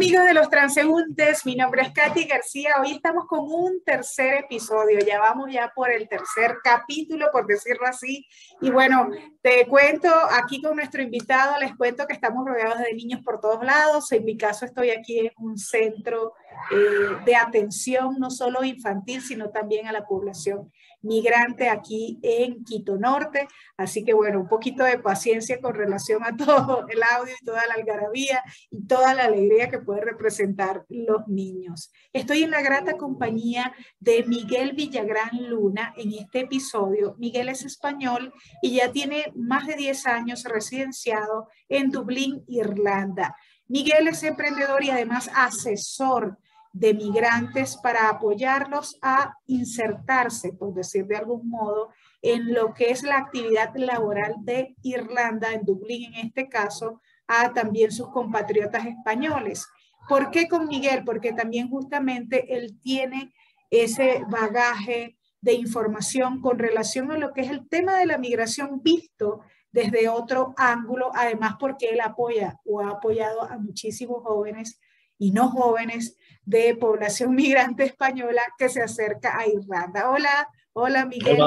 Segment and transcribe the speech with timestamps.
[0.00, 2.76] amigos de los transeúntes, mi nombre es Katy García.
[2.80, 7.86] Hoy estamos con un tercer episodio, ya vamos ya por el tercer capítulo, por decirlo
[7.86, 8.26] así.
[8.62, 9.10] Y bueno,
[9.42, 13.62] te cuento aquí con nuestro invitado, les cuento que estamos rodeados de niños por todos
[13.62, 14.10] lados.
[14.12, 16.32] En mi caso estoy aquí en un centro
[16.70, 20.72] eh, de atención, no solo infantil, sino también a la población
[21.02, 23.48] migrante aquí en Quito Norte.
[23.76, 27.66] Así que bueno, un poquito de paciencia con relación a todo el audio y toda
[27.66, 31.92] la algarabía y toda la alegría que puede representar los niños.
[32.12, 37.14] Estoy en la grata compañía de Miguel Villagrán Luna en este episodio.
[37.18, 43.36] Miguel es español y ya tiene más de 10 años residenciado en Dublín, Irlanda.
[43.68, 46.38] Miguel es emprendedor y además asesor
[46.72, 51.90] de migrantes para apoyarlos a insertarse, por decir de algún modo,
[52.22, 57.52] en lo que es la actividad laboral de Irlanda, en Dublín en este caso, a
[57.52, 59.66] también sus compatriotas españoles.
[60.08, 61.04] ¿Por qué con Miguel?
[61.04, 63.32] Porque también justamente él tiene
[63.70, 68.82] ese bagaje de información con relación a lo que es el tema de la migración
[68.82, 69.40] visto
[69.72, 74.80] desde otro ángulo, además porque él apoya o ha apoyado a muchísimos jóvenes
[75.18, 80.10] y no jóvenes de población migrante española que se acerca a Irlanda.
[80.10, 81.38] Hola, hola Miguel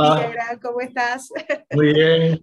[0.61, 1.29] ¿cómo estás?
[1.71, 2.41] Muy bien.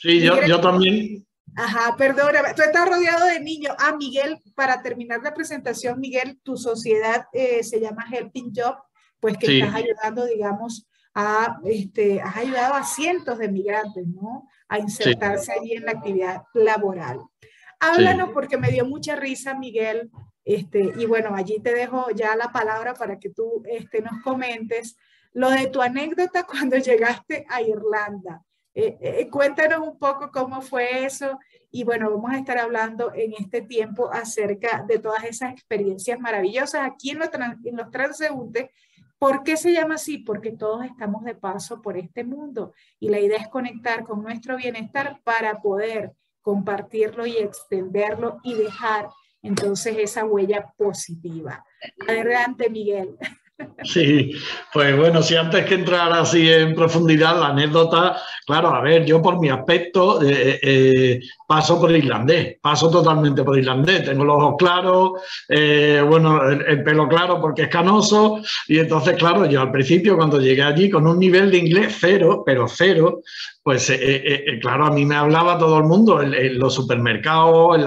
[0.00, 1.26] Sí, yo, yo también.
[1.56, 3.76] Ajá, perdóname, tú estás rodeado de niños.
[3.78, 8.76] Ah, Miguel, para terminar la presentación, Miguel, tu sociedad eh, se llama Helping Job,
[9.20, 14.48] pues que estás ayudando, digamos, a, este, has ayudado a cientos de migrantes, ¿no?
[14.68, 17.20] A insertarse allí en la actividad laboral.
[17.78, 20.10] Háblanos porque me dio mucha risa, Miguel,
[20.44, 24.96] este, y bueno, allí te dejo ya la palabra para que tú este, nos comentes
[25.32, 28.42] lo de tu anécdota cuando llegaste a Irlanda.
[28.76, 31.38] Eh, eh, cuéntanos un poco cómo fue eso
[31.70, 36.82] y bueno, vamos a estar hablando en este tiempo acerca de todas esas experiencias maravillosas
[36.84, 37.28] aquí en los,
[37.64, 38.70] en los transeúntes.
[39.16, 40.18] ¿Por qué se llama así?
[40.18, 44.56] Porque todos estamos de paso por este mundo y la idea es conectar con nuestro
[44.56, 46.12] bienestar para poder
[46.42, 49.08] compartirlo y extenderlo y dejar
[49.44, 51.64] entonces esa huella positiva.
[52.08, 53.16] Adelante, Miguel.
[53.84, 54.32] Sí,
[54.72, 58.16] pues bueno, si antes que entrar así en profundidad, la anécdota,
[58.46, 63.56] claro, a ver, yo por mi aspecto eh, eh, paso por irlandés, paso totalmente por
[63.56, 65.10] irlandés, tengo los ojos claros,
[65.48, 70.40] eh, bueno, el, pelo claro porque es canoso, y entonces, claro, yo al principio cuando
[70.40, 73.20] llegué allí con un nivel de inglés cero, pero cero,
[73.62, 73.90] pues
[74.60, 77.78] claro, a mí me hablaba todo el mundo en, los supermercados,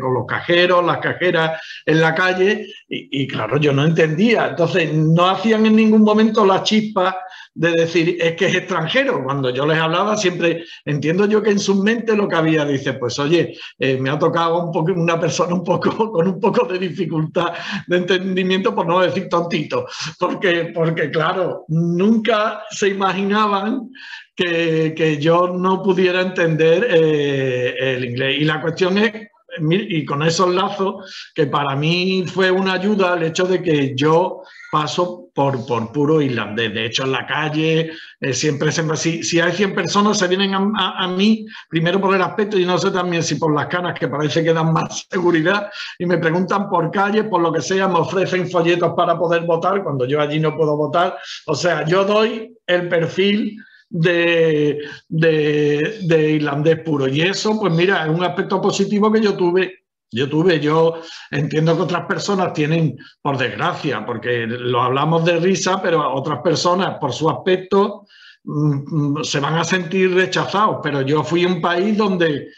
[0.00, 4.90] con los cajeros, las cajeras en la calle, y, y claro, yo no entendía, entonces
[5.00, 7.16] no hacían en ningún momento la chispa
[7.54, 9.22] de decir es que es extranjero.
[9.24, 12.94] Cuando yo les hablaba, siempre entiendo yo que en su mente lo que había, dice,
[12.94, 16.66] pues oye, eh, me ha tocado un poco, una persona un poco con un poco
[16.66, 17.52] de dificultad
[17.86, 19.86] de entendimiento, por no decir tontito,
[20.18, 23.90] porque, porque claro, nunca se imaginaban
[24.34, 28.38] que, yo no pudiera entender eh, el inglés.
[28.40, 33.24] Y la cuestión es y con esos lazos, que para mí fue una ayuda el
[33.24, 36.72] hecho de que yo paso por, por puro irlandés.
[36.72, 40.54] De hecho, en la calle, eh, siempre, siempre, si, si hay 100 personas, se vienen
[40.54, 44.08] a, mí, primero por el aspecto y no sé también si por las canas, que
[44.08, 47.98] parece que dan más seguridad, y me preguntan por calle, por lo que sea, me
[47.98, 51.16] ofrecen folletos para poder votar, cuando yo allí no puedo votar.
[51.46, 53.56] O sea, yo doy el perfil
[53.90, 54.78] de,
[55.08, 57.08] de, irlandés puro.
[57.08, 59.80] Y eso, pues mira, es un aspecto positivo que yo tuve
[60.12, 65.80] yo tuve, yo entiendo que otras personas tienen, por desgracia, porque lo hablamos de risa,
[65.80, 68.06] pero otras personas, por su aspecto,
[68.42, 70.78] mm, mm, se van a sentir rechazados.
[70.82, 72.48] Pero yo fui a un país donde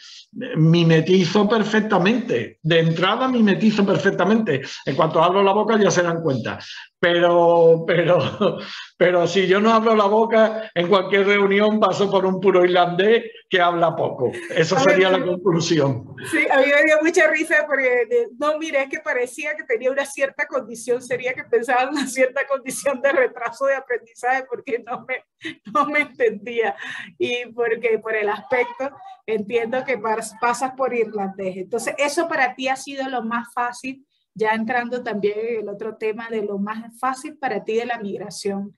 [0.55, 2.59] mimetizo perfectamente.
[2.61, 4.61] De entrada mimetizo perfectamente.
[4.85, 6.59] En cuanto abro la boca ya se dan cuenta.
[6.99, 8.57] Pero, pero,
[9.03, 13.25] pero si yo no abro la boca, en cualquier reunión paso por un puro irlandés
[13.49, 14.31] que habla poco.
[14.55, 16.15] Esa sería la conclusión.
[16.31, 18.07] Sí, a mí me dio mucha risa porque,
[18.39, 22.07] no, mire, es que parecía que tenía una cierta condición, sería que pensaba en una
[22.07, 25.25] cierta condición de retraso de aprendizaje porque no me,
[25.73, 26.73] no me entendía.
[27.17, 28.89] Y porque por el aspecto
[29.25, 29.97] entiendo que
[30.39, 31.57] pasas por irlandés.
[31.57, 35.95] Entonces, eso para ti ha sido lo más fácil ya entrando también en el otro
[35.97, 38.75] tema de lo más fácil para ti de la migración,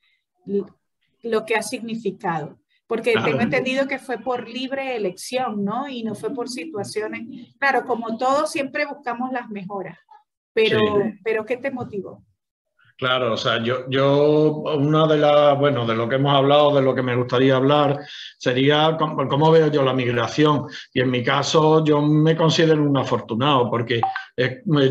[1.23, 2.57] lo que ha significado.
[2.87, 5.89] Porque tengo entendido que fue por libre elección, ¿no?
[5.89, 7.55] Y no fue por situaciones.
[7.57, 9.97] Claro, como todos, siempre buscamos las mejoras.
[10.53, 10.79] Pero,
[11.23, 12.23] pero ¿qué te motivó?
[12.97, 16.81] Claro, o sea, yo, yo, una de las, bueno, de lo que hemos hablado, de
[16.81, 17.99] lo que me gustaría hablar,
[18.37, 20.67] sería cómo, veo yo la migración.
[20.93, 23.99] Y en mi caso, yo me considero un afortunado, porque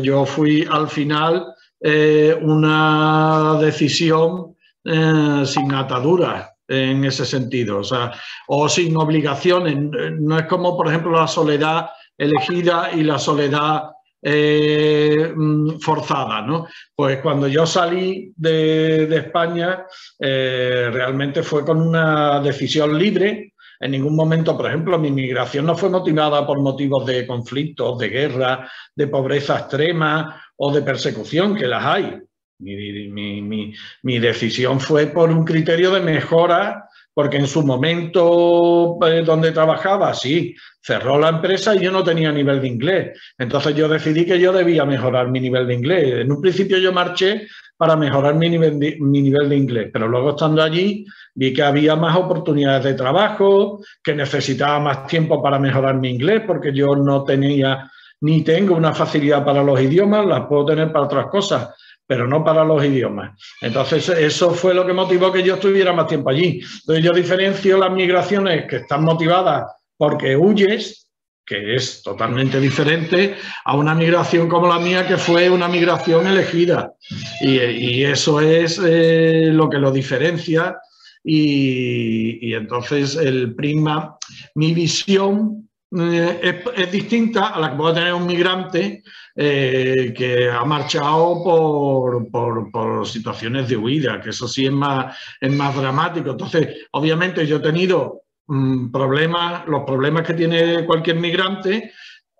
[0.03, 1.47] yo fui al final
[1.79, 4.54] eh, una decisión
[4.85, 8.11] eh, sin ataduras en ese sentido, o sea,
[8.47, 9.75] o sin obligaciones.
[10.19, 13.83] No es como, por ejemplo, la soledad elegida y la soledad
[14.21, 16.67] eh, mm, forzada, ¿no?
[16.95, 19.85] Pues cuando yo salí de, España,
[20.19, 23.53] eh, realmente fue con una decisión libre.
[23.79, 28.09] En ningún momento, por ejemplo, mi migración no fue motivada por motivos de conflictos, de
[28.09, 32.19] guerra, de pobreza extrema o de persecución, que las hay.
[32.59, 40.13] Mi, decisión fue por un criterio de mejora, porque en su momento eh, donde trabajaba,
[40.13, 43.19] sí, cerró la empresa y yo no tenía nivel de inglés.
[43.37, 46.13] Entonces yo decidí que yo debía mejorar mi nivel de inglés.
[46.21, 47.47] En un principio yo marché
[47.77, 51.97] para mejorar mi nivel mi nivel de inglés, pero luego estando allí vi que había
[51.97, 57.25] más oportunidades de trabajo, que necesitaba más tiempo para mejorar mi inglés, porque yo no
[57.25, 57.91] tenía
[58.21, 61.69] ni tengo una facilidad para los idiomas, las puedo tener para otras cosas
[62.07, 63.37] pero no para los idiomas.
[63.61, 66.61] Entonces, eso fue lo que motivó que yo estuviera más tiempo allí.
[66.61, 69.65] Entonces, yo diferencio las migraciones que están motivadas
[69.97, 71.09] porque huyes,
[71.45, 76.93] que es totalmente diferente, a una migración como la mía, que fue una migración elegida.
[77.41, 80.77] Y, eso es eh, lo que lo diferencia.
[81.23, 84.17] Y, y entonces, el prisma,
[84.55, 89.03] mi visión eh, es, distinta a la que puede tener un migrante
[89.35, 95.51] eh, que ha marchado por, por, situaciones de huida, que eso sí es más, es
[95.51, 96.31] más dramático.
[96.31, 101.93] Entonces, obviamente yo he tenido mm, problemas, los problemas que tiene cualquier migrante,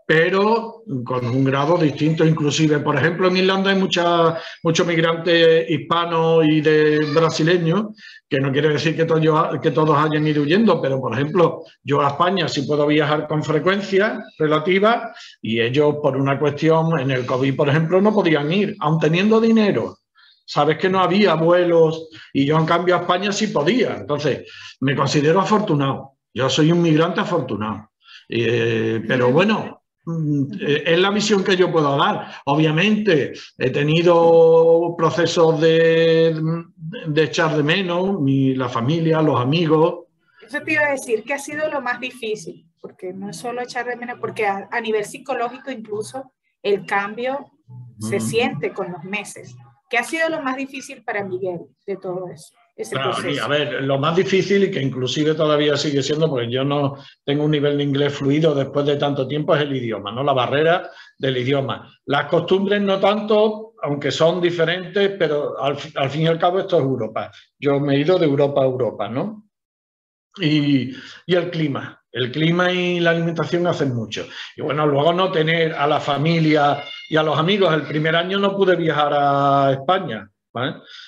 [0.06, 2.25] pero con un grado distinto.
[2.25, 7.88] Inclusive, por ejemplo, en Irlanda hay muchos migrantes hispanos y de brasileños,
[8.30, 9.07] que no quiere decir que,
[9.62, 13.44] que todos hayan ido huyendo, pero, por ejemplo, yo a España sí puedo viajar con
[13.44, 15.12] frecuencia relativa
[15.42, 19.42] y ellos, por una cuestión, en el COVID, por ejemplo, no podían ir, aun teniendo
[19.42, 19.98] dinero.
[20.48, 23.96] Sabes que no había vuelos y yo, en cambio, a España sí podía.
[23.96, 24.48] Entonces,
[24.81, 26.18] me considero afortunado.
[26.31, 27.90] Yo soy un migrante afortunado.
[28.30, 32.31] Eh, pero bueno, es la visión que yo puedo dar.
[32.46, 36.36] Obviamente, he tenido procesos de,
[37.16, 40.06] echar de menos la familia, los amigos.
[40.46, 42.68] Eso te iba a decir, que ha sido lo más difícil?
[42.80, 46.31] Porque no es solo echar de menos, porque a, nivel psicológico incluso
[46.62, 47.52] el cambio
[48.00, 49.56] se siente con los meses.
[49.90, 52.54] ¿Qué ha sido lo más difícil para Miguel de todo eso?
[52.77, 57.45] A ver, lo más difícil y que inclusive todavía sigue siendo, porque yo no tengo
[57.45, 60.24] un nivel de inglés fluido después de tanto tiempo, es el idioma, ¿no?
[60.24, 61.89] La barrera del idioma.
[62.06, 66.83] Las costumbres no tanto, aunque son diferentes, pero al, fin y al cabo esto es
[66.83, 67.31] Europa.
[67.57, 69.48] Yo me he ido de Europa a Europa, ¿no?
[70.38, 70.92] Y,
[71.25, 72.01] y el clima.
[72.12, 74.28] El clima y la alimentación hacen mucho.
[74.57, 77.74] Y bueno, luego no tener a la familia y a los amigos.
[77.74, 80.30] El primer año no pude viajar a España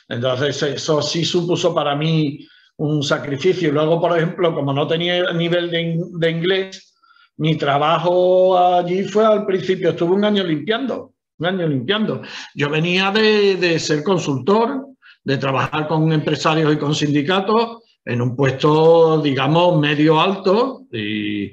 [0.08, 2.40] entonces, eso sí supuso para mí
[2.78, 3.72] un sacrificio.
[3.72, 6.96] Luego, por ejemplo, como no tenía nivel de, inglés,
[7.38, 12.22] mi trabajo allí fue al principio, estuve un año limpiando, un año limpiando.
[12.56, 14.86] Yo venía de, ser consultor,
[15.24, 21.52] de trabajar con empresarios y con sindicatos en un puesto, digamos, medio alto y,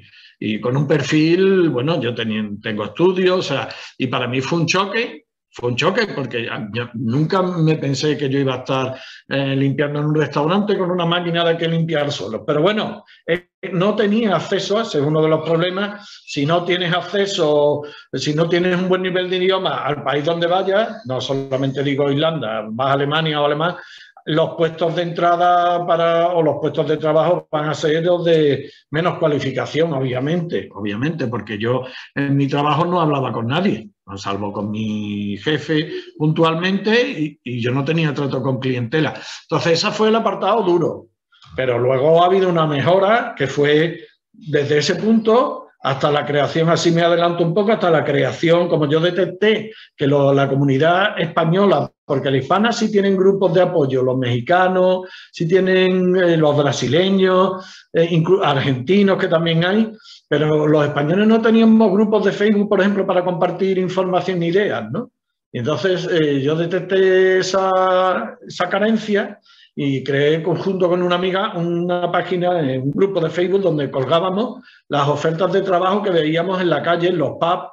[0.61, 5.24] con un perfil, bueno, yo tengo estudios, o sea, y para mí fue un choque
[5.55, 6.49] fue un choque porque
[6.95, 11.05] nunca me pensé que yo iba a estar eh, limpiando en un restaurante con una
[11.05, 12.45] máquina de que limpiar solo.
[12.45, 16.21] Pero bueno, eh, no tenía acceso, ese es uno de los problemas.
[16.25, 20.47] Si no tienes acceso, si no tienes un buen nivel de idioma al país donde
[20.47, 23.77] vayas, no solamente digo Irlanda, vas a Alemania o Alemán,
[24.25, 28.69] los puestos de entrada para, o los puestos de trabajo van a ser los de
[28.91, 31.83] menos cualificación, obviamente, obviamente, porque yo
[32.13, 37.83] en mi trabajo no hablaba con nadie salvo con mi jefe puntualmente, y, yo no
[37.83, 39.13] tenía trato con clientela.
[39.43, 41.07] Entonces, ese fue el apartado duro.
[41.55, 43.99] Pero luego ha habido una mejora que fue
[44.31, 48.89] desde ese punto hasta la creación, así me adelanto un poco, hasta la creación, como
[48.89, 54.17] yo detecté que la comunidad española, porque la hispana sí tienen grupos de apoyo, los
[54.17, 59.91] mexicanos, sí tienen eh, los brasileños, eh, argentinos que también hay,
[60.27, 64.91] pero los españoles no teníamos grupos de Facebook, por ejemplo, para compartir información e ideas,
[64.91, 65.11] ¿no?
[65.51, 69.39] Entonces eh, yo detecté esa, esa, carencia
[69.73, 75.07] y creé conjunto con una amiga una página, un grupo de Facebook donde colgábamos las
[75.07, 77.69] ofertas de trabajo que veíamos en la calle, en los pubs,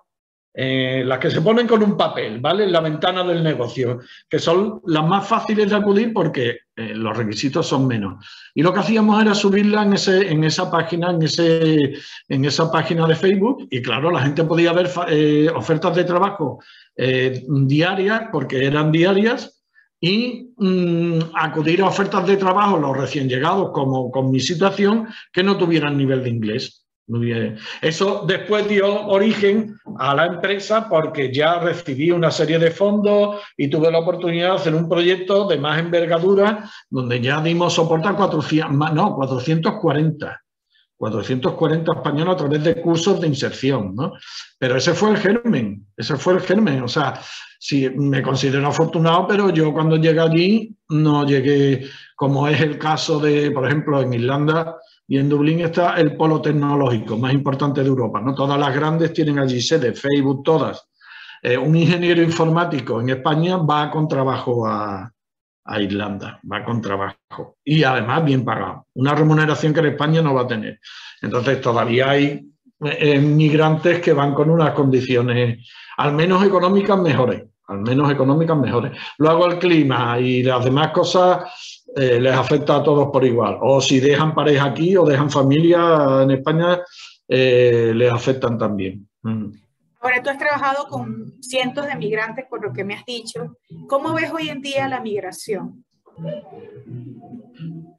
[0.54, 2.64] eh, las que se ponen con un papel, ¿vale?
[2.64, 7.16] En la ventana del negocio, que son las más fáciles de acudir porque eh, los
[7.16, 8.24] requisitos son menos.
[8.54, 11.94] Y lo que hacíamos era subirla en, ese, en esa página, en, ese,
[12.28, 16.58] en esa página de Facebook, y claro, la gente podía ver eh, ofertas de trabajo
[16.94, 19.62] diarias, porque eran diarias,
[19.98, 25.44] y mm, acudir a ofertas de trabajo los recién llegados, como con mi situación, que
[25.44, 26.81] no tuvieran nivel de inglés.
[27.08, 27.58] Muy bien.
[27.80, 33.68] Eso después dio origen a la empresa porque ya recibí una serie de fondos y
[33.68, 38.14] tuve la oportunidad de hacer un proyecto de más envergadura donde ya dimos soporte a
[38.14, 40.42] 400, no, 440.
[40.96, 44.12] 440 españoles a través de cursos de inserción, ¿no?
[44.56, 46.80] Pero ese fue el germen, ese fue el germen.
[46.84, 47.20] O sea,
[47.96, 53.50] me considero afortunado, pero yo cuando llegué allí no llegué, como es el caso de,
[53.50, 58.20] por ejemplo, en Irlanda, y en Dublín está el polo tecnológico más importante de Europa.
[58.20, 58.34] ¿no?
[58.34, 60.88] Todas las grandes tienen allí sede, Facebook, todas.
[61.42, 65.12] Eh, un ingeniero informático en España va con trabajo a,
[65.80, 67.56] Irlanda, va con trabajo.
[67.64, 68.86] Y además bien pagado.
[68.94, 70.80] Una remuneración que en España no va a tener.
[71.20, 72.48] Entonces todavía hay
[72.80, 77.42] eh, migrantes que van con unas condiciones, al menos económicas, mejores.
[77.68, 78.92] Al menos económicas mejores.
[79.18, 83.58] Luego el clima y las demás cosas eh, les afecta a todos por igual.
[83.60, 86.80] O si dejan pareja aquí o dejan familia en España,
[87.28, 89.06] eh, les afectan también.
[89.22, 89.52] Mm.
[90.00, 93.56] Ahora, tú has trabajado con cientos de migrantes, por lo que me has dicho.
[93.88, 95.84] ¿Cómo ves hoy en día la migración?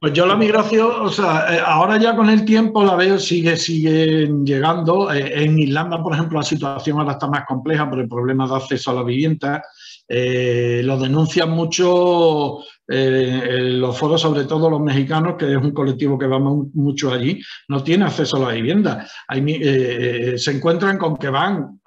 [0.00, 3.56] Pues yo la migración, o sea, eh, ahora ya con el tiempo la veo, sigue,
[3.56, 5.10] sigue llegando.
[5.12, 8.90] en Irlanda, por ejemplo, la situación ahora está más compleja por el problema de acceso
[8.90, 9.62] a la vivienda.
[10.08, 16.26] Lo denuncian mucho eh, los foros, sobre todo los mexicanos, que es un colectivo que
[16.26, 19.06] va mucho allí, no tiene acceso a la vivienda.
[19.34, 21.80] Eh, eh, se encuentran con que van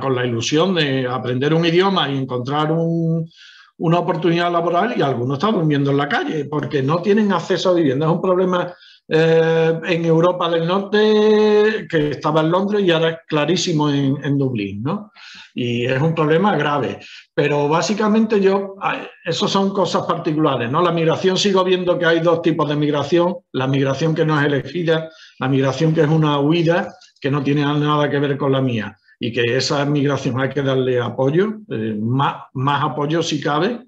[0.00, 5.54] con la ilusión de aprender un idioma y encontrar una oportunidad laboral y algunos están
[5.54, 8.06] durmiendo en la calle porque no tienen acceso a vivienda.
[8.06, 8.72] Es un problema
[9.12, 14.82] en Europa del Norte que estaba en Londres y ahora es clarísimo en, en Dublín,
[14.82, 15.10] ¿no?
[15.54, 17.00] y es un problema grave.
[17.34, 18.76] Pero básicamente yo,
[19.24, 20.82] eso son cosas particulares, ¿no?
[20.82, 24.46] La migración sigo viendo que hay dos tipos de migración, la migración que no es
[24.46, 28.60] elegida, la migración que es una huida, que no tiene nada que ver con la
[28.60, 33.86] mía, y que esa migración hay que darle apoyo, eh, más, más apoyo si cabe,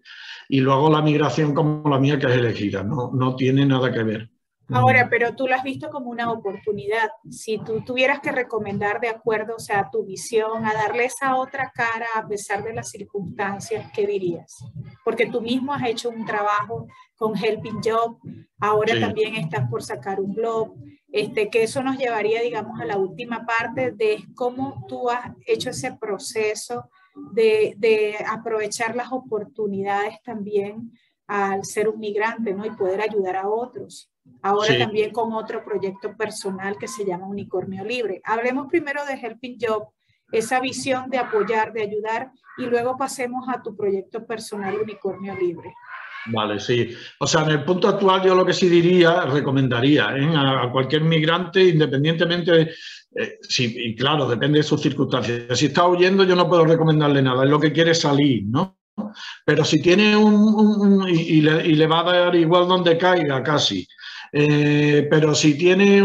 [0.48, 4.02] y luego la migración como la mía que es elegida, no, no tiene nada que
[4.02, 4.31] ver.
[4.68, 7.10] Ahora, pero tú lo has visto como una oportunidad.
[7.30, 11.70] Si tú tuvieras que recomendar de acuerdo, o sea, tu visión, a darle esa otra
[11.74, 14.64] cara a pesar de las circunstancias, ¿qué dirías?
[15.04, 18.18] Porque tú mismo has hecho un trabajo con Helping Job,
[18.60, 20.74] ahora también estás por sacar un blog,
[21.12, 25.70] este, que eso nos llevaría, digamos, a la última parte de cómo tú has hecho
[25.70, 26.88] ese proceso
[27.32, 30.92] de, de aprovechar las oportunidades también
[31.26, 32.64] al ser un migrante, ¿no?
[32.64, 34.11] Y poder ayudar a otros.
[34.42, 38.20] Ahora también con otro proyecto personal que se llama Unicornio Libre.
[38.24, 39.88] Hablemos primero de Helping Job,
[40.32, 45.72] esa visión de apoyar, de ayudar, y luego pasemos a tu proyecto personal Unicornio Libre.
[46.26, 46.94] Vale, sí.
[47.18, 50.32] O sea, en el punto actual yo lo que sí diría, recomendaría ¿eh?
[50.36, 52.70] a, cualquier migrante, independientemente,
[53.14, 55.58] eh, sí, y claro, depende de sus circunstancias.
[55.58, 58.78] Si está huyendo yo no puedo recomendarle nada, es lo que quiere salir, ¿no?
[59.44, 63.86] Pero si tiene un, y, le, y, le, va a dar igual donde caiga casi,
[64.32, 66.00] eh, pero si tiene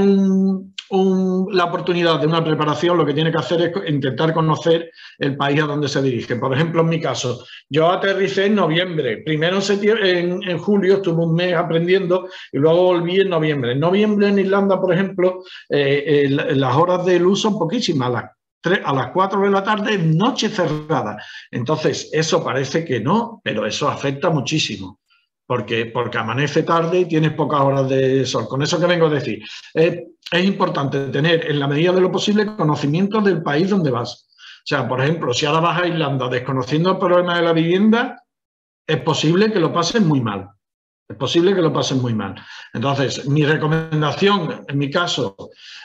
[1.52, 5.62] la oportunidad de una preparación, lo que tiene que hacer es intentar conocer el país
[5.62, 6.36] a donde se dirige.
[6.36, 9.18] Por ejemplo, en mi caso, yo aterricé en noviembre.
[9.24, 13.72] Primero en, en, julio estuve un mes aprendiendo y luego volví en noviembre.
[13.72, 18.10] En noviembre en Irlanda, por ejemplo, eh, las horas de luz son poquísimas.
[18.10, 18.32] A las,
[18.62, 21.18] 3, a las 4 de la tarde, noche cerrada.
[21.52, 25.00] Entonces, eso parece que no, pero eso afecta muchísimo
[25.48, 28.48] porque, porque amanece tarde y tienes pocas horas de sol.
[28.48, 29.42] Con eso que vengo a decir,
[29.74, 30.04] es,
[30.44, 34.28] importante tener en la medida de lo posible conocimiento del país donde vas.
[34.30, 38.22] O sea, por ejemplo, si ahora vas a Irlanda desconociendo el problema de la vivienda,
[38.86, 40.50] es posible que lo pases muy mal.
[41.10, 42.36] Es posible que lo pasen muy mal.
[42.74, 45.38] Entonces, mi recomendación, en mi caso,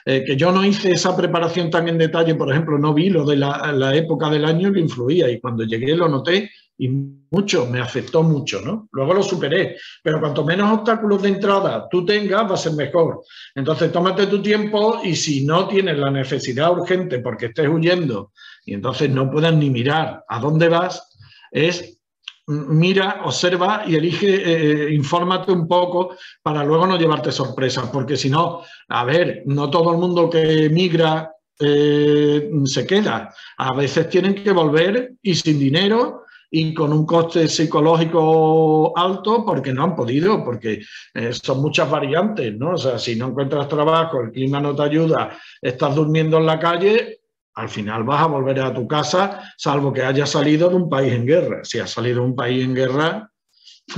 [0.05, 3.25] eh, que yo no hice esa preparación tan en detalle, por ejemplo, no vi lo
[3.25, 6.51] de la, época del año que influía y cuando llegué lo noté
[6.83, 8.89] y mucho, me afectó mucho, ¿no?
[8.91, 13.23] Luego lo superé, pero cuanto menos obstáculos de entrada tú tengas, va a ser mejor.
[13.55, 18.33] Entonces, tómate tu tiempo y si no tienes la necesidad urgente porque estés huyendo
[18.65, 21.09] y entonces no puedas ni mirar a dónde vas,
[21.53, 22.01] es
[22.49, 28.17] mira, observa y elige, eh, eh, infórmate un poco para luego no llevarte sorpresas, porque
[28.17, 33.33] si no, a ver, no todo el mundo que migra eh, se queda.
[33.59, 36.22] A veces tienen que volver y sin dinero
[36.55, 40.83] y con un coste psicológico alto porque no han podido, porque
[41.15, 42.73] eh, son muchas variantes, ¿no?
[42.73, 46.61] O sea, si no encuentras trabajo, el clima no te ayuda, estás durmiendo en la
[46.61, 47.21] calle,
[47.55, 51.15] al final vas a volver a tu casa, salvo que hayas salido de un país
[51.15, 51.65] en guerra.
[51.65, 53.31] Si has salido de un país en guerra,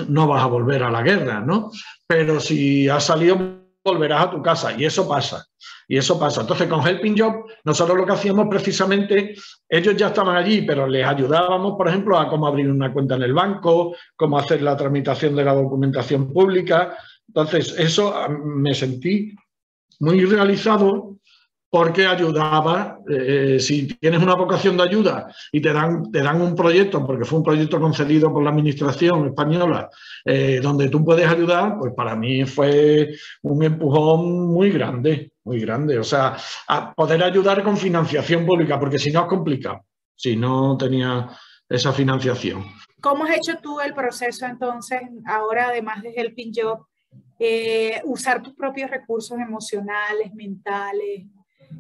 [0.08, 1.72] no vas a volver a la guerra, ¿no?
[2.06, 3.36] Pero si has salido,
[3.84, 5.44] volverás a tu casa y eso pasa.
[5.88, 6.42] Y eso pasa.
[6.42, 9.34] Entonces, con Helping Job, nosotros lo que hacíamos precisamente,
[9.68, 13.22] ellos ya estaban allí, pero les ayudábamos, por ejemplo, a cómo abrir una cuenta en
[13.22, 16.96] el banco, cómo hacer la tramitación de la documentación pública.
[17.28, 19.34] Entonces, eso ah, me sentí
[20.00, 21.14] muy realizado
[21.74, 26.54] porque ayudaba, eh, si tienes una vocación de ayuda y te dan, te dan un
[26.54, 29.90] proyecto, porque fue un proyecto concedido por la Administración española,
[30.24, 35.98] eh, donde tú puedes ayudar, pues para mí fue un empujón muy grande, muy grande.
[35.98, 36.36] O sea,
[36.68, 39.84] a poder ayudar con financiación pública, porque si no es complicado,
[40.14, 41.28] si no tenía
[41.68, 42.64] esa financiación.
[43.00, 46.86] ¿Cómo has hecho tú el proceso entonces, ahora además de Helping Job,
[47.38, 51.26] eh, usar tus propios recursos emocionales, mentales,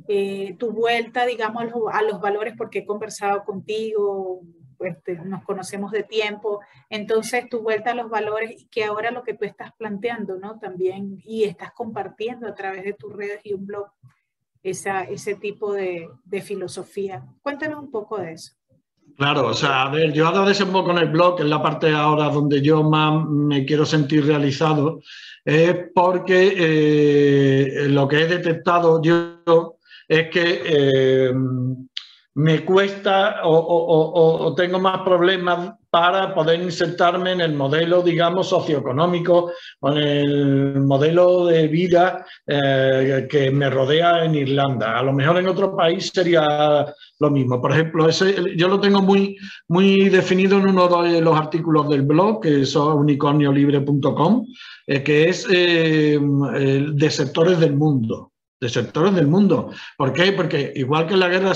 [0.08, 4.42] eh, tu vuelta, digamos, a los valores, porque he conversado contigo,
[5.04, 6.60] pues nos conocemos de tiempo,
[6.90, 10.58] entonces tu vuelta a los valores y que ahora lo que tú estás planteando, ¿no?
[10.58, 13.88] También y estás compartiendo a través de tus redes y un blog
[14.62, 17.24] esa, ese tipo de, de filosofía.
[17.42, 18.54] Cuéntanos un poco de eso.
[19.16, 22.30] Claro, o sea, a ver, yo ahora desemboco en el blog, en la parte ahora
[22.30, 25.00] donde yo más me quiero sentir realizado,
[25.44, 31.32] es porque eh, lo que he detectado yo es que eh,
[32.34, 39.92] me cuesta o, tengo más problemas para poder insertarme en el modelo, digamos, socioeconómico o
[39.92, 44.98] en el modelo de vida eh, que me rodea en Irlanda.
[44.98, 47.60] A lo mejor en otro país sería lo mismo.
[47.60, 49.36] Por ejemplo, ese, yo lo tengo muy,
[49.68, 54.46] muy definido en uno de los artículos del blog, que es unicorniolibre.com,
[54.88, 58.33] eh, que es de sectores del mundo
[58.64, 59.70] de sectores del mundo.
[59.98, 60.32] ¿Por qué?
[60.32, 61.52] Porque igual que en la guerra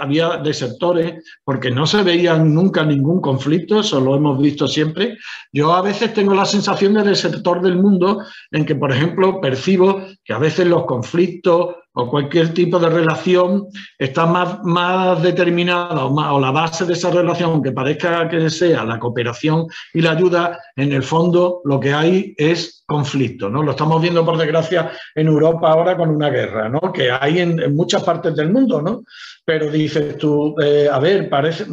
[0.00, 5.18] había de sectores, porque no se veía nunca ningún conflicto, eso lo hemos visto siempre,
[5.52, 10.02] yo a veces tengo la sensación de sector del mundo en que, por ejemplo, percibo
[10.24, 13.66] que a veces los conflictos o cualquier tipo de relación
[13.98, 19.00] está más, más determinada o, la base de esa relación, aunque parezca que sea la
[19.00, 23.50] cooperación y la ayuda, en el fondo lo que hay es conflicto.
[23.50, 23.64] ¿no?
[23.64, 26.92] Lo estamos viendo, por desgracia, en Europa ahora con una guerra, ¿no?
[26.92, 29.02] que hay en, muchas partes del mundo, ¿no?
[29.44, 31.66] pero dices tú, eh, a ver, parece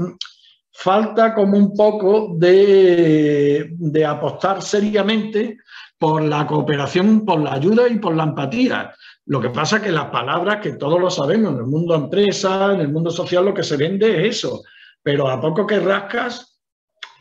[0.76, 3.72] falta como un poco de,
[4.08, 5.58] apostar seriamente
[5.98, 8.94] por la cooperación, por la ayuda y por la empatía.
[9.28, 12.74] Lo que pasa es que las palabras, que todos lo sabemos, en el mundo empresa,
[12.74, 14.64] en el mundo social, lo que se vende es eso.
[15.02, 16.62] Pero a poco que rascas,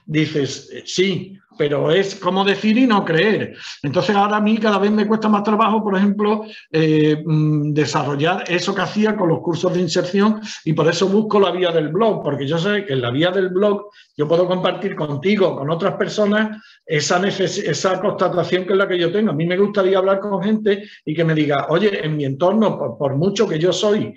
[0.05, 3.57] dices, eh, sí, pero es como decir y no creer.
[3.83, 8.45] Entonces ahora a mí cada vez me cuesta más trabajo, por ejemplo, eh, mm, desarrollar
[8.49, 11.89] eso que hacía con los cursos de inserción y por eso busco la vía del
[11.89, 15.71] blog, porque yo sé que en la vía del blog yo puedo compartir contigo, con
[15.71, 19.31] otras personas, esa, esa constatación que es la que yo tengo.
[19.31, 22.79] A mí me gustaría hablar con gente y que me diga, oye, en mi entorno,
[22.79, 24.15] por, por mucho que yo soy,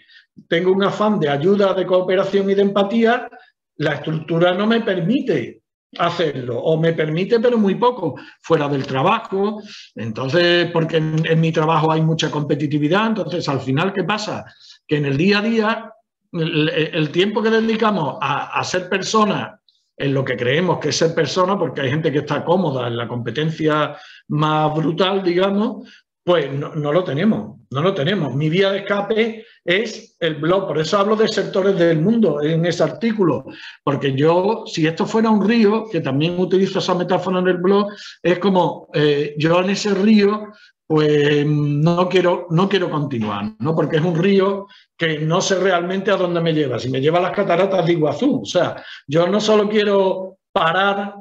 [0.48, 3.30] tengo un afán de ayuda, de cooperación y de empatía,
[3.78, 5.62] la estructura no me permite
[5.98, 9.62] hacerlo, o me permite, pero muy poco, fuera del trabajo,
[9.96, 14.46] entonces, porque en, mi trabajo hay mucha competitividad, entonces al final, ¿qué pasa?
[14.86, 15.92] Que en el día a día,
[16.34, 19.60] el, tiempo que dedicamos a, ser persona
[19.96, 22.98] en lo que creemos que es ser persona, porque hay gente que está cómoda en
[22.98, 23.98] la competencia
[24.28, 25.90] más brutal, digamos,
[26.24, 28.34] pues no, lo tenemos, no lo tenemos.
[28.36, 32.66] Mi vía de escape es el blog, por eso hablo de sectores del mundo en
[32.66, 33.46] ese artículo,
[33.84, 37.90] porque yo, si esto fuera un río, que también utilizo esa metáfora en el blog,
[38.24, 40.54] es como eh, yo en ese río,
[40.88, 43.76] pues no quiero, no quiero continuar, ¿no?
[43.76, 46.80] porque es un río que no sé realmente a dónde me lleva.
[46.80, 51.16] Si me lleva a las cataratas de Iguazú, o sea, yo no solo quiero parar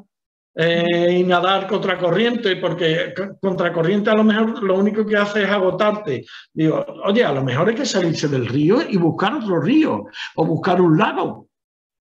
[0.58, 6.24] eh, y nadar contracorriente, porque contracorriente a lo mejor lo único que hace es agotarte.
[6.54, 10.46] Digo, oye, a lo mejor hay que salirse del río y buscar otro río o
[10.46, 11.48] buscar un lago.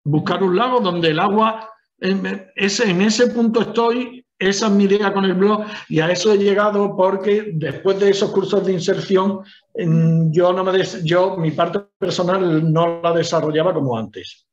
[0.04, 4.84] Buscar un lago donde el agua, en ese, en ese punto estoy, esa es mi
[4.84, 8.74] idea con el blog y a eso he llegado porque después de esos cursos de
[8.74, 9.40] inserción,
[9.74, 14.46] yo, no me yo mi parte personal no la desarrollaba como antes.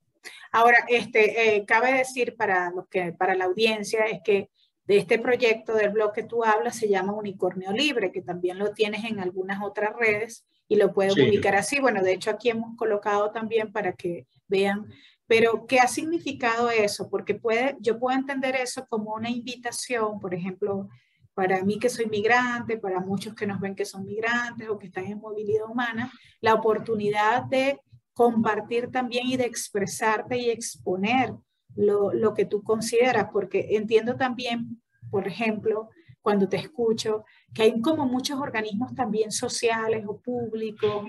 [0.51, 4.49] Ahora, este, eh, cabe decir para, los que, para la audiencia es que
[4.85, 8.73] de este proyecto del blog que tú hablas se llama Unicornio Libre, que también lo
[8.73, 11.79] tienes en algunas otras redes y lo puedes ubicar así.
[11.79, 14.87] Bueno, de hecho aquí hemos colocado también para que vean,
[15.27, 17.09] pero ¿qué ha significado eso?
[17.09, 20.89] Porque puede, yo puedo entender eso como una invitación, por ejemplo,
[21.33, 24.87] para mí que soy migrante, para muchos que nos ven que son migrantes o que
[24.87, 26.11] están en movilidad humana,
[26.41, 27.79] la oportunidad de
[28.13, 31.33] compartir también y de expresarte y exponer
[31.75, 35.89] lo, lo que tú consideras, porque entiendo también, por ejemplo,
[36.21, 41.05] cuando te escucho, que hay como muchos organismos también sociales o públicos,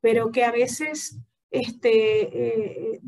[0.00, 1.18] pero que a veces
[1.50, 3.00] este, eh,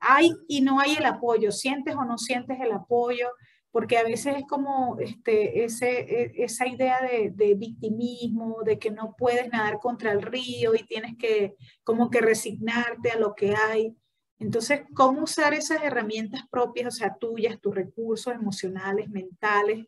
[0.00, 3.28] hay y no hay el apoyo, sientes o no sientes el apoyo,
[3.72, 9.16] porque a veces es como este, ese, e, esa idea de, victimismo, de que no
[9.16, 13.96] puedes nadar contra el río y tienes que como que resignarte a lo que hay.
[14.38, 19.86] Entonces, ¿cómo usar esas herramientas propias, o sea, tuyas, tus recursos emocionales, mentales,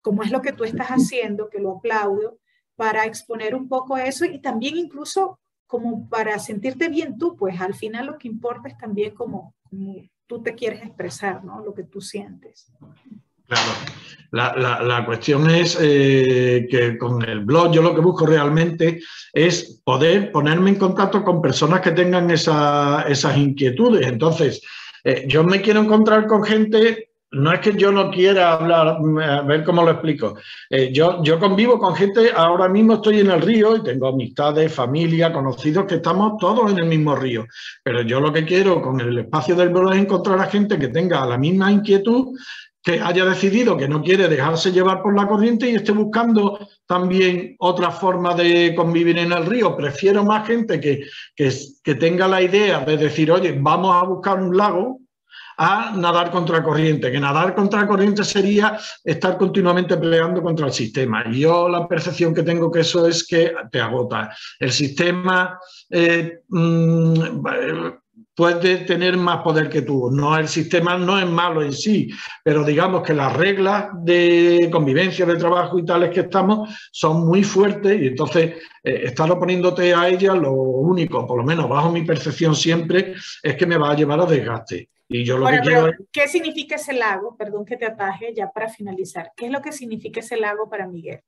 [0.00, 2.38] como es lo que tú estás haciendo, que lo aplaudo,
[2.74, 7.74] para exponer un poco eso y también incluso como para sentirte bien tú, pues al
[7.74, 11.64] final lo que importa es también como, como tú te quieres expresar, ¿no?
[11.64, 12.72] Lo que tú sientes.
[13.46, 13.72] Claro,
[14.30, 19.00] la, la, cuestión es eh, que con el blog yo lo que busco realmente
[19.32, 24.06] es poder ponerme en contacto con personas que tengan esa, esas inquietudes.
[24.06, 24.62] Entonces,
[25.04, 29.42] eh, yo me quiero encontrar con gente no es que yo no quiera hablar, a
[29.42, 30.36] ver cómo lo explico.
[30.70, 34.72] Eh, yo, yo convivo con gente, ahora mismo estoy en el río y tengo amistades,
[34.72, 37.46] familia, conocidos que estamos todos en el mismo río.
[37.82, 40.88] Pero yo lo que quiero con el espacio del blog es encontrar a gente que
[40.88, 42.36] tenga la misma inquietud,
[42.82, 47.56] que haya decidido que no quiere dejarse llevar por la corriente y esté buscando también
[47.58, 49.74] otra forma de convivir en el río.
[49.74, 51.50] Prefiero más gente que, que,
[51.82, 55.00] que tenga la idea de decir, oye, vamos a buscar un lago
[55.56, 61.24] a nadar contra corriente, que nadar contra corriente sería estar continuamente peleando contra el sistema.
[61.30, 64.34] Y yo la percepción que tengo que eso es que te agota.
[64.58, 65.58] El sistema
[65.90, 67.14] eh, mm,
[68.34, 70.10] puede tener más poder que tú.
[70.10, 72.10] No, el sistema no es malo en sí,
[72.42, 77.44] pero digamos que las reglas de convivencia, de trabajo y tales que estamos son muy
[77.44, 82.02] fuertes y entonces eh, estar oponiéndote a ella, lo único, por lo menos bajo mi
[82.02, 84.90] percepción siempre, es que me va a llevar a desgaste.
[85.08, 87.36] Y yo lo que quiero ¿Qué significa ese lago?
[87.36, 89.32] Perdón que te ataje ya para finalizar.
[89.36, 91.20] ¿Qué es lo que significa ese lago para Miguel?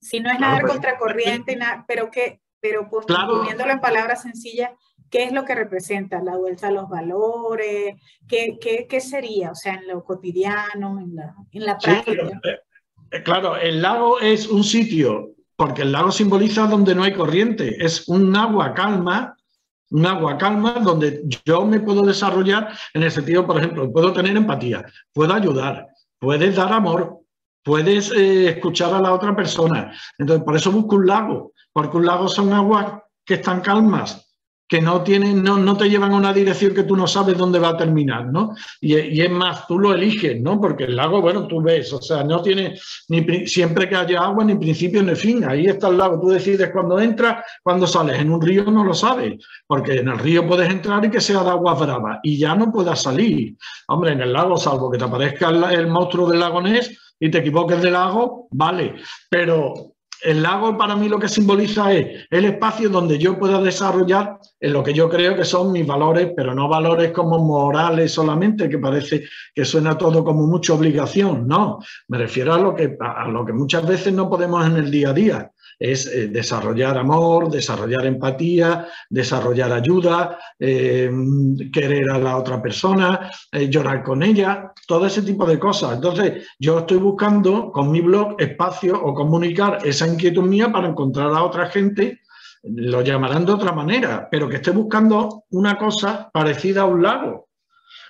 [0.00, 4.70] Si no es nada pues, contracorriente, nada, pero que, pero poniéndolo en palabras sencillas,
[5.10, 6.22] ¿qué es lo que representa?
[6.22, 7.96] La vuelta a los valores,
[8.28, 9.50] ¿qué, qué, qué sería?
[9.50, 12.22] O sea, en lo cotidiano, en la, en la práctica.
[12.44, 12.60] Eh,
[13.10, 17.84] eh, claro, el lago es un sitio, porque el lago simboliza donde no hay corriente,
[17.84, 19.37] es un agua calma
[19.90, 24.36] un agua calma donde yo me puedo desarrollar en el sentido, por ejemplo, puedo tener
[24.36, 27.20] empatía, puedo ayudar, puedes dar amor,
[27.62, 29.92] puedes eh, escuchar a la otra persona.
[30.18, 32.86] Entonces, por eso busco un lago, porque un lago son aguas
[33.24, 34.27] que están calmas,
[34.68, 37.58] que no tienen, no, no, te llevan a una dirección que tú no sabes dónde
[37.58, 38.54] va a terminar, ¿no?
[38.80, 40.60] Y, y, es más, tú lo eliges, ¿no?
[40.60, 42.78] Porque el lago, bueno, tú ves, o sea, no tiene,
[43.08, 46.70] ni siempre que haya agua, ni principio ni fin, ahí está el lago, tú decides
[46.70, 50.68] cuándo entras, cuándo sales, en un río no lo sabes, porque en el río puedes
[50.68, 53.56] entrar y que sea de agua brava, y ya no puedas salir.
[53.86, 57.30] Hombre, en el lago, salvo que te aparezca el, el monstruo del lago Ness y
[57.30, 58.96] te equivoques del lago, vale,
[59.30, 64.38] pero el lago para mí lo que simboliza es el espacio donde yo pueda desarrollar
[64.60, 68.68] en lo que yo creo que son mis valores, pero no valores como morales solamente,
[68.68, 71.46] que parece que suena todo como mucha obligación.
[71.46, 71.78] No,
[72.08, 75.10] me refiero a lo que, a lo que muchas veces no podemos en el día
[75.10, 81.10] a día es eh, desarrollar amor, desarrollar empatía, desarrollar ayuda, eh,
[81.72, 85.94] querer a la otra persona, eh, llorar con ella, todo ese tipo de cosas.
[85.94, 91.28] Entonces, yo estoy buscando con mi blog espacio o comunicar esa inquietud mía para encontrar
[91.28, 92.20] a otra gente
[92.62, 97.48] lo llamarán de otra manera, pero que esté buscando una cosa parecida a un lago,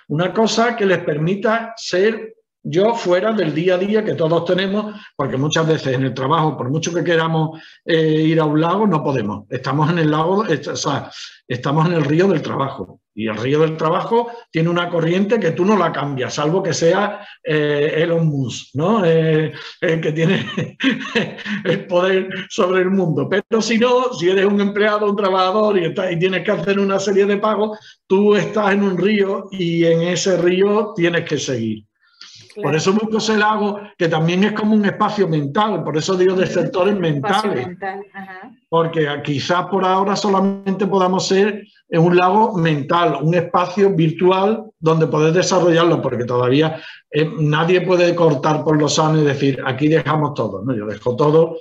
[0.07, 4.93] una cosa que les permita ser yo fuera del día a día que todos tenemos,
[5.15, 8.85] porque muchas veces en el trabajo, por mucho que queramos eh, ir a un lago,
[8.85, 9.45] no podemos.
[9.49, 11.09] Estamos en el lago, o sea,
[11.47, 13.01] estamos en el río del trabajo.
[13.15, 16.73] Y el río del trabajo tiene una corriente que tú no la cambias, salvo que
[16.73, 19.03] sea eh, Elon Musk, ¿no?
[19.03, 20.45] Eh, que tiene
[21.65, 23.27] el poder sobre el mundo.
[23.27, 26.99] Pero si no, si eres un empleado, un trabajador y, y tienes que hacer una
[26.99, 31.88] serie de pagos, tú estás en un río y en ese río tienes que seguir.
[32.61, 36.35] Por eso busco ese lago, que también es como un espacio mental, por eso digo
[36.35, 37.67] de sectores mentales.
[38.67, 45.07] Porque quizás por ahora solamente podamos ser en un lago mental, un espacio virtual donde
[45.07, 46.79] poder desarrollarlo, porque todavía
[47.11, 50.75] eh, nadie puede cortar por los años y decir, aquí dejamos todo, ¿no?
[50.75, 51.57] Yo dejo todo,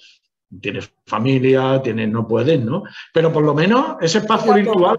[0.61, 2.83] tienes familia, tienes, no puedes, ¿no?
[3.13, 4.99] Pero por lo menos ese espacio virtual,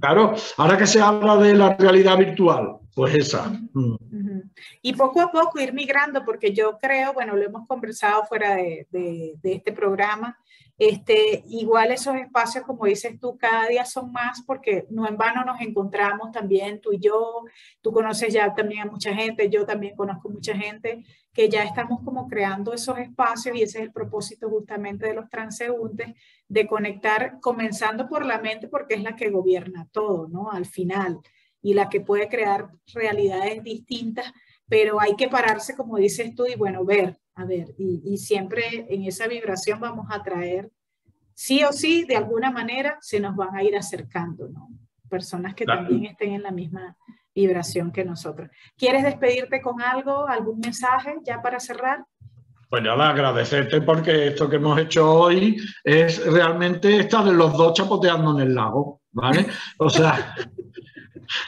[0.00, 3.50] claro, ahora que se habla de la realidad virtual, pues esa.
[3.74, 4.40] Mm.
[4.80, 8.86] Y poco a poco ir migrando, porque yo creo, bueno, lo hemos conversado fuera de,
[8.90, 10.38] de este programa,
[10.78, 15.44] este, igual esos espacios, como dices tú, cada día son más porque no en vano
[15.44, 17.44] nos encontramos también tú y yo.
[17.82, 21.04] Tú conoces ya también a mucha gente, yo también conozco mucha gente
[21.34, 25.28] que ya estamos como creando esos espacios y ese es el propósito justamente de los
[25.28, 26.14] transeúntes,
[26.48, 30.50] de conectar comenzando por la mente porque es la que gobierna todo, ¿no?
[30.50, 31.20] Al final
[31.62, 34.32] y la que puede crear realidades distintas,
[34.68, 39.04] pero hay que pararse, como dices tú, y bueno, ver a ver, y, siempre en
[39.04, 40.70] esa vibración vamos a traer,
[41.34, 44.70] sí o sí, de alguna manera se nos van a ir acercando, ¿no?
[45.08, 46.96] Personas que también estén en la misma
[47.34, 48.48] vibración que nosotros.
[48.74, 52.04] ¿Quieres despedirte con algo, algún mensaje ya para cerrar?
[52.70, 57.74] Pues nada, agradecerte porque esto que hemos hecho hoy es realmente estar de los dos
[57.74, 59.46] chapoteando en el lago, ¿vale?
[59.78, 60.34] O sea,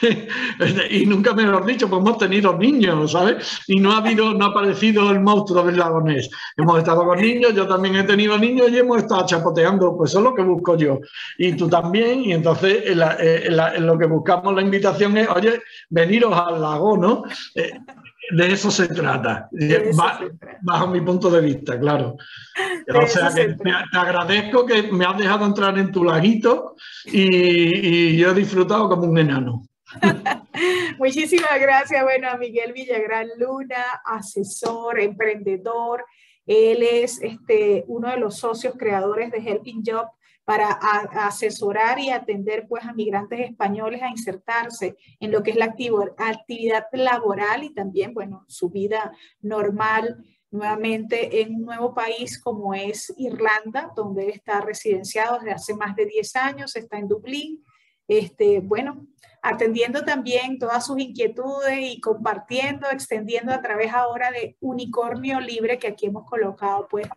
[0.89, 3.61] y nunca me lo han dicho, pues hemos tenido niños, ¿sabes?
[3.67, 6.29] Y no ha habido, no ha aparecido el monstruo del lago Ness.
[6.57, 10.19] Hemos estado con niños, yo también he tenido niños y hemos estado chapoteando, pues eso
[10.19, 10.99] es lo que busco yo.
[11.37, 16.61] Y tú también, y entonces en, lo que buscamos la invitación es, oye, veniros al
[16.61, 17.23] lago, ¿no?
[17.55, 17.71] Eh,
[18.31, 19.49] de eso se trata,
[20.61, 22.15] bajo mi punto de vista, claro.
[22.93, 28.17] o sea que te agradezco que me has dejado entrar en tu laguito y, y
[28.17, 29.63] yo he disfrutado como un enano.
[30.97, 36.05] Muchísimas gracias, bueno, a Miguel Villagrán Luna, asesor, emprendedor.
[36.45, 40.07] Él es este, uno de los socios creadores de Helping Job
[40.49, 40.71] para
[41.27, 46.85] asesorar y atender pues, a migrantes españoles a insertarse en lo que es la actividad
[46.91, 53.91] laboral y también, bueno, su vida normal nuevamente en un nuevo país como es Irlanda,
[53.95, 57.63] donde está residenciado desde hace más de 10 años, está en Dublín.
[58.07, 59.05] Este, bueno,
[59.43, 65.89] atendiendo también todas sus inquietudes y compartiendo, extendiendo a través ahora de Unicornio Libre, que
[65.89, 67.07] aquí hemos colocado pues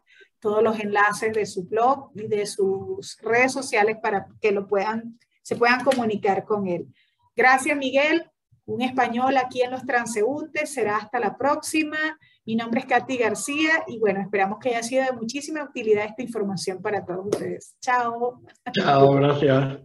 [0.42, 5.18] todos los enlaces de su blog y de sus redes sociales para que lo puedan,
[5.40, 6.88] se puedan comunicar con él.
[7.36, 8.28] Gracias, Miguel.
[8.64, 10.74] Un español aquí en Los Transeúntes.
[10.74, 11.96] Será hasta la próxima.
[12.44, 16.22] Mi nombre es Katy García y bueno, esperamos que haya sido de muchísima utilidad esta
[16.22, 17.76] información para todos ustedes.
[17.80, 18.42] Chao.
[18.72, 19.78] Chao, gracias.